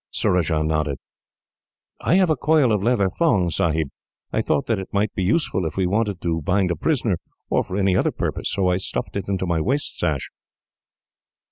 [0.09, 0.97] Surajah nodded.
[1.99, 3.89] "I have a coil of leather thong, Sahib.
[4.33, 7.17] I thought that it might be useful, if we wanted to bind a prisoner,
[7.51, 10.31] or for any other purpose, so I stuffed it into my waist sash."